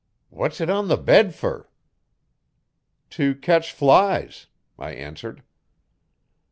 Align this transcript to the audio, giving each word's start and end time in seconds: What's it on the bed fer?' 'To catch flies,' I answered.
What's 0.31 0.59
it 0.59 0.67
on 0.67 0.87
the 0.87 0.97
bed 0.97 1.35
fer?' 1.35 1.69
'To 3.11 3.35
catch 3.35 3.71
flies,' 3.71 4.47
I 4.79 4.93
answered. 4.93 5.43